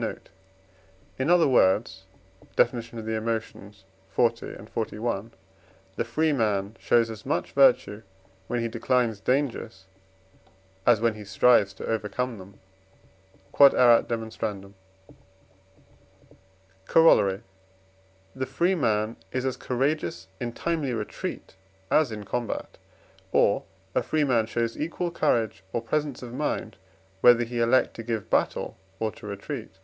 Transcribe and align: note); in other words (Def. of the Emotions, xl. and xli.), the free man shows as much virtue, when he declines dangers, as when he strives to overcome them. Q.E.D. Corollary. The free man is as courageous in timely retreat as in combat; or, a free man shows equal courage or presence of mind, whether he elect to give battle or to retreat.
note); 0.00 0.28
in 1.18 1.28
other 1.28 1.48
words 1.48 2.04
(Def. 2.54 2.72
of 2.72 3.04
the 3.04 3.16
Emotions, 3.16 3.82
xl. 4.14 4.26
and 4.44 4.72
xli.), 4.72 5.30
the 5.96 6.04
free 6.04 6.32
man 6.32 6.76
shows 6.78 7.10
as 7.10 7.26
much 7.26 7.50
virtue, 7.50 8.04
when 8.46 8.60
he 8.60 8.68
declines 8.68 9.18
dangers, 9.18 9.86
as 10.86 11.00
when 11.00 11.14
he 11.14 11.24
strives 11.24 11.74
to 11.74 11.86
overcome 11.86 12.38
them. 12.38 12.60
Q.E.D. 13.52 14.72
Corollary. 16.86 17.42
The 18.36 18.46
free 18.46 18.74
man 18.76 19.16
is 19.32 19.44
as 19.44 19.56
courageous 19.56 20.28
in 20.38 20.52
timely 20.52 20.94
retreat 20.94 21.56
as 21.90 22.12
in 22.12 22.22
combat; 22.22 22.78
or, 23.32 23.64
a 23.96 24.04
free 24.04 24.22
man 24.22 24.46
shows 24.46 24.78
equal 24.78 25.10
courage 25.10 25.64
or 25.72 25.82
presence 25.82 26.22
of 26.22 26.32
mind, 26.32 26.76
whether 27.20 27.42
he 27.42 27.58
elect 27.58 27.94
to 27.94 28.04
give 28.04 28.30
battle 28.30 28.78
or 29.00 29.10
to 29.10 29.26
retreat. 29.26 29.78